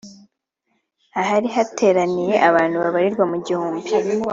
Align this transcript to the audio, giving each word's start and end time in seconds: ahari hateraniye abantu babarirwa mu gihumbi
ahari 1.19 1.47
hateraniye 1.55 2.33
abantu 2.49 2.75
babarirwa 2.83 3.23
mu 3.31 3.37
gihumbi 3.45 3.89